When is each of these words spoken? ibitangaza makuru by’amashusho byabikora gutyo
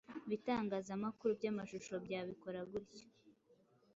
ibitangaza 0.25 0.91
makuru 1.03 1.31
by’amashusho 1.39 1.93
byabikora 2.05 2.59
gutyo 2.71 3.05